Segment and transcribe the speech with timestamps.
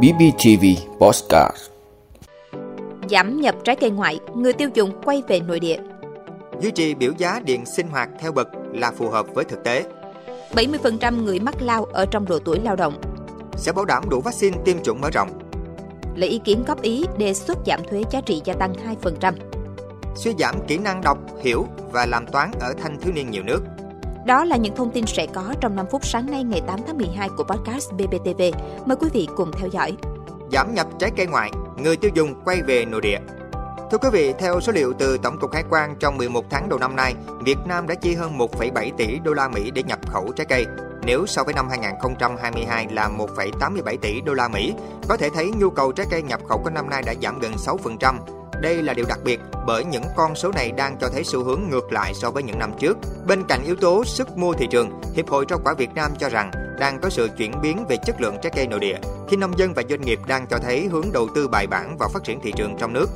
[0.00, 0.64] BBTV
[0.98, 1.56] Postcard
[3.10, 5.76] Giảm nhập trái cây ngoại, người tiêu dùng quay về nội địa.
[6.60, 9.84] Duy trì biểu giá điện sinh hoạt theo bậc là phù hợp với thực tế.
[10.54, 13.00] 70% người mắc lao ở trong độ tuổi lao động.
[13.56, 15.28] Sẽ bảo đảm đủ vaccine tiêm chủng mở rộng.
[16.16, 18.72] Lấy ý kiến góp ý đề xuất giảm thuế giá trị gia tăng
[19.02, 19.32] 2%.
[20.16, 23.60] Suy giảm kỹ năng đọc, hiểu và làm toán ở thanh thiếu niên nhiều nước.
[24.26, 26.98] Đó là những thông tin sẽ có trong 5 phút sáng nay ngày 8 tháng
[26.98, 28.42] 12 của podcast BBTV.
[28.86, 29.96] Mời quý vị cùng theo dõi.
[30.52, 33.18] Giảm nhập trái cây ngoại, người tiêu dùng quay về nội địa.
[33.90, 36.78] Thưa quý vị, theo số liệu từ Tổng cục Hải quan trong 11 tháng đầu
[36.78, 37.14] năm nay,
[37.44, 40.66] Việt Nam đã chi hơn 1,7 tỷ đô la Mỹ để nhập khẩu trái cây.
[41.04, 44.74] Nếu so với năm 2022 là 1,87 tỷ đô la Mỹ,
[45.08, 47.52] có thể thấy nhu cầu trái cây nhập khẩu của năm nay đã giảm gần
[47.52, 48.41] 6%.
[48.62, 51.60] Đây là điều đặc biệt bởi những con số này đang cho thấy xu hướng
[51.70, 52.98] ngược lại so với những năm trước.
[53.26, 56.28] Bên cạnh yếu tố sức mua thị trường, Hiệp hội Rau quả Việt Nam cho
[56.28, 58.96] rằng đang có sự chuyển biến về chất lượng trái cây nội địa
[59.28, 62.08] khi nông dân và doanh nghiệp đang cho thấy hướng đầu tư bài bản vào
[62.08, 63.06] phát triển thị trường trong nước.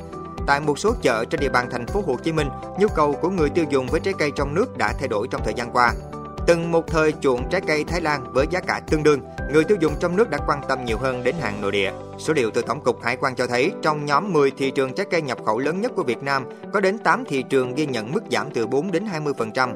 [0.47, 3.29] Tại một số chợ trên địa bàn thành phố Hồ Chí Minh, nhu cầu của
[3.29, 5.93] người tiêu dùng với trái cây trong nước đã thay đổi trong thời gian qua.
[6.47, 9.19] Từng một thời chuộng trái cây Thái Lan với giá cả tương đương,
[9.53, 11.91] người tiêu dùng trong nước đã quan tâm nhiều hơn đến hàng nội địa.
[12.17, 15.05] Số liệu từ Tổng cục Hải quan cho thấy, trong nhóm 10 thị trường trái
[15.11, 18.11] cây nhập khẩu lớn nhất của Việt Nam, có đến 8 thị trường ghi nhận
[18.11, 19.73] mức giảm từ 4 đến 20%.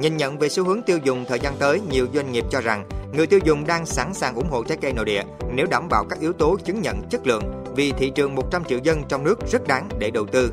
[0.00, 2.88] Nhìn nhận về xu hướng tiêu dùng thời gian tới, nhiều doanh nghiệp cho rằng
[3.16, 6.04] người tiêu dùng đang sẵn sàng ủng hộ trái cây nội địa nếu đảm bảo
[6.10, 9.38] các yếu tố chứng nhận chất lượng vì thị trường 100 triệu dân trong nước
[9.52, 10.52] rất đáng để đầu tư.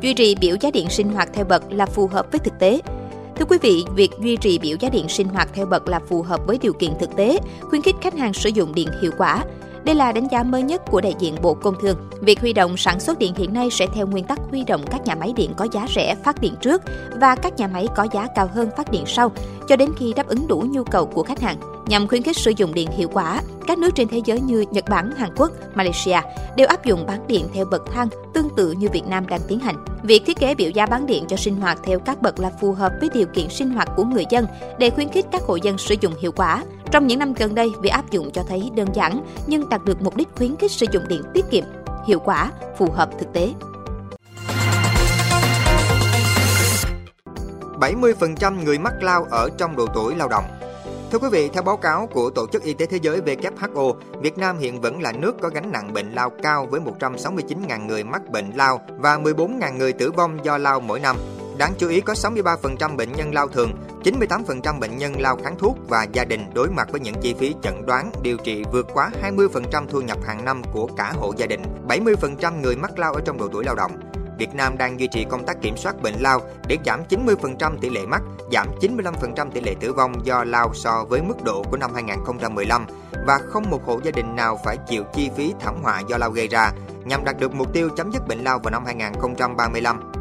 [0.00, 2.80] Duy trì biểu giá điện sinh hoạt theo bậc là phù hợp với thực tế.
[3.36, 6.22] Thưa quý vị, việc duy trì biểu giá điện sinh hoạt theo bậc là phù
[6.22, 9.44] hợp với điều kiện thực tế, khuyến khích khách hàng sử dụng điện hiệu quả.
[9.84, 11.96] Đây là đánh giá mới nhất của đại diện Bộ Công Thương.
[12.20, 15.04] Việc huy động sản xuất điện hiện nay sẽ theo nguyên tắc huy động các
[15.04, 16.82] nhà máy điện có giá rẻ phát điện trước
[17.20, 19.32] và các nhà máy có giá cao hơn phát điện sau,
[19.70, 21.56] cho đến khi đáp ứng đủ nhu cầu của khách hàng.
[21.86, 24.84] Nhằm khuyến khích sử dụng điện hiệu quả, các nước trên thế giới như Nhật
[24.88, 26.20] Bản, Hàn Quốc, Malaysia
[26.56, 29.58] đều áp dụng bán điện theo bậc thang tương tự như Việt Nam đang tiến
[29.60, 29.84] hành.
[30.02, 32.72] Việc thiết kế biểu giá bán điện cho sinh hoạt theo các bậc là phù
[32.72, 34.46] hợp với điều kiện sinh hoạt của người dân
[34.78, 36.64] để khuyến khích các hộ dân sử dụng hiệu quả.
[36.90, 40.02] Trong những năm gần đây, việc áp dụng cho thấy đơn giản nhưng đạt được
[40.02, 41.64] mục đích khuyến khích sử dụng điện tiết kiệm,
[42.06, 43.52] hiệu quả, phù hợp thực tế.
[47.80, 50.44] 70% người mắc lao ở trong độ tuổi lao động.
[51.12, 54.38] Thưa quý vị, theo báo cáo của Tổ chức Y tế Thế giới WHO, Việt
[54.38, 58.30] Nam hiện vẫn là nước có gánh nặng bệnh lao cao với 169.000 người mắc
[58.30, 61.16] bệnh lao và 14.000 người tử vong do lao mỗi năm.
[61.58, 63.72] Đáng chú ý có 63% bệnh nhân lao thường,
[64.04, 67.54] 98% bệnh nhân lao kháng thuốc và gia đình đối mặt với những chi phí
[67.62, 71.46] chẩn đoán, điều trị vượt quá 20% thu nhập hàng năm của cả hộ gia
[71.46, 73.92] đình, 70% người mắc lao ở trong độ tuổi lao động.
[74.40, 77.90] Việt Nam đang duy trì công tác kiểm soát bệnh lao để giảm 90% tỷ
[77.90, 81.76] lệ mắc, giảm 95% tỷ lệ tử vong do lao so với mức độ của
[81.76, 82.86] năm 2015
[83.26, 86.30] và không một hộ gia đình nào phải chịu chi phí thảm họa do lao
[86.30, 86.72] gây ra
[87.04, 90.12] nhằm đạt được mục tiêu chấm dứt bệnh lao vào năm 2035.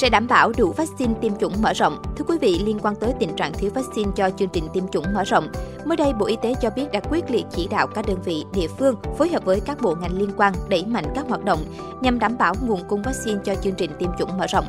[0.00, 2.02] Sẽ đảm bảo đủ vaccine tiêm chủng mở rộng.
[2.16, 5.04] Thưa quý vị, liên quan tới tình trạng thiếu vaccine cho chương trình tiêm chủng
[5.14, 5.48] mở rộng,
[5.84, 8.44] mới đây Bộ Y tế cho biết đã quyết liệt chỉ đạo các đơn vị
[8.54, 11.64] địa phương phối hợp với các bộ ngành liên quan đẩy mạnh các hoạt động
[12.00, 14.66] nhằm đảm bảo nguồn cung vaccine cho chương trình tiêm chủng mở rộng.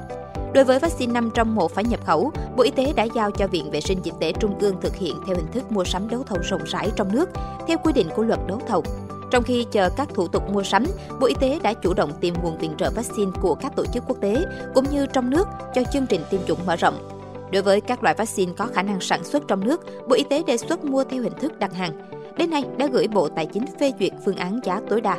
[0.54, 3.48] Đối với vaccine 5 trong 1 phải nhập khẩu, Bộ Y tế đã giao cho
[3.48, 6.24] Viện Vệ sinh Dịch tễ Trung ương thực hiện theo hình thức mua sắm đấu
[6.24, 7.30] thầu rộng rãi trong nước,
[7.68, 8.84] theo quy định của luật đấu thầu.
[9.32, 10.84] Trong khi chờ các thủ tục mua sắm,
[11.20, 14.04] Bộ Y tế đã chủ động tìm nguồn viện trợ vaccine của các tổ chức
[14.08, 17.10] quốc tế cũng như trong nước cho chương trình tiêm chủng mở rộng.
[17.52, 20.44] Đối với các loại vaccine có khả năng sản xuất trong nước, Bộ Y tế
[20.44, 21.92] đề xuất mua theo hình thức đặt hàng.
[22.38, 25.18] Đến nay đã gửi Bộ Tài chính phê duyệt phương án giá tối đa.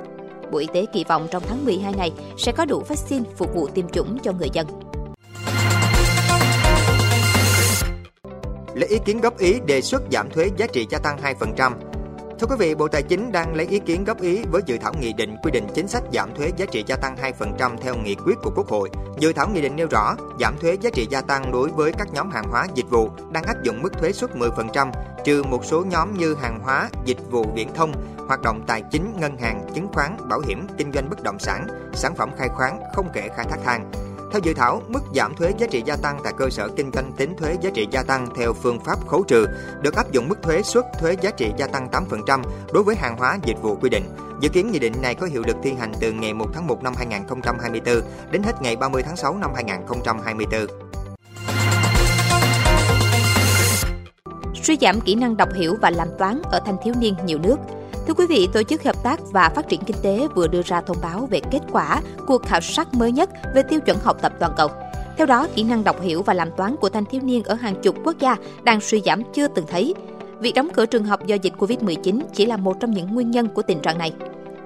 [0.50, 3.69] Bộ Y tế kỳ vọng trong tháng 12 này sẽ có đủ vaccine phục vụ
[3.69, 4.67] tiêm chủng cho người dân.
[8.75, 11.19] Lấy ý kiến góp ý đề xuất giảm thuế giá trị gia tăng
[11.56, 11.91] 2%.
[12.42, 14.92] Thưa quý vị, Bộ Tài chính đang lấy ý kiến góp ý với dự thảo
[15.00, 18.14] nghị định quy định chính sách giảm thuế giá trị gia tăng 2% theo nghị
[18.14, 18.91] quyết của Quốc hội.
[19.19, 22.08] Dự thảo nghị định nêu rõ giảm thuế giá trị gia tăng đối với các
[22.12, 24.93] nhóm hàng hóa dịch vụ đang áp dụng mức thuế suất 10%,
[25.25, 27.93] trừ một số nhóm như hàng hóa, dịch vụ viễn thông,
[28.28, 31.67] hoạt động tài chính, ngân hàng, chứng khoán, bảo hiểm, kinh doanh bất động sản,
[31.94, 33.90] sản phẩm khai khoáng, không kể khai thác than.
[34.32, 37.12] Theo dự thảo, mức giảm thuế giá trị gia tăng tại cơ sở kinh doanh
[37.12, 39.46] tính thuế giá trị gia tăng theo phương pháp khấu trừ
[39.82, 42.43] được áp dụng mức thuế suất thuế giá trị gia tăng 8%
[42.73, 44.05] đối với hàng hóa dịch vụ quy định.
[44.40, 46.82] Dự kiến nghị định này có hiệu lực thi hành từ ngày 1 tháng 1
[46.82, 48.00] năm 2024
[48.31, 50.67] đến hết ngày 30 tháng 6 năm 2024.
[54.55, 57.56] Suy giảm kỹ năng đọc hiểu và làm toán ở thanh thiếu niên nhiều nước–
[58.06, 60.81] Thưa quý vị, Tổ chức Hợp tác và Phát triển Kinh tế vừa đưa ra
[60.81, 64.32] thông báo về kết quả cuộc khảo sát mới nhất về tiêu chuẩn học tập
[64.40, 64.69] toàn cầu.
[65.16, 67.75] Theo đó, kỹ năng đọc hiểu và làm toán của thanh thiếu niên ở hàng
[67.82, 69.94] chục quốc gia đang suy giảm chưa từng thấy.
[70.40, 73.49] Việc đóng cửa trường học do dịch Covid-19 chỉ là một trong những nguyên nhân
[73.49, 74.12] của tình trạng này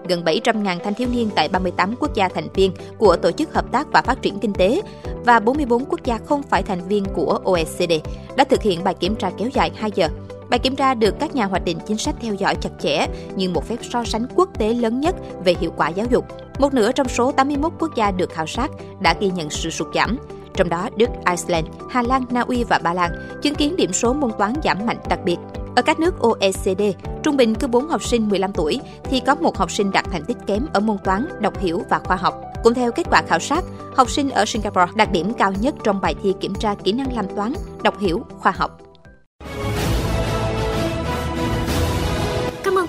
[0.08, 3.72] gần 700.000 thanh thiếu niên tại 38 quốc gia thành viên của Tổ chức Hợp
[3.72, 4.82] tác và Phát triển Kinh tế
[5.24, 7.92] và 44 quốc gia không phải thành viên của OECD
[8.36, 10.08] đã thực hiện bài kiểm tra kéo dài 2 giờ.
[10.56, 13.06] Bài kiểm tra được các nhà hoạch định chính sách theo dõi chặt chẽ
[13.36, 15.14] như một phép so sánh quốc tế lớn nhất
[15.44, 16.24] về hiệu quả giáo dục.
[16.58, 18.70] Một nửa trong số 81 quốc gia được khảo sát
[19.00, 20.18] đã ghi nhận sự sụt giảm,
[20.54, 23.10] trong đó Đức, Iceland, Hà Lan, Na Uy và Ba Lan
[23.42, 25.36] chứng kiến điểm số môn toán giảm mạnh đặc biệt.
[25.76, 26.82] Ở các nước OECD,
[27.22, 30.24] trung bình cứ 4 học sinh 15 tuổi thì có một học sinh đạt thành
[30.24, 32.40] tích kém ở môn toán, đọc hiểu và khoa học.
[32.62, 33.64] Cũng theo kết quả khảo sát,
[33.94, 37.16] học sinh ở Singapore đạt điểm cao nhất trong bài thi kiểm tra kỹ năng
[37.16, 38.85] làm toán, đọc hiểu, khoa học.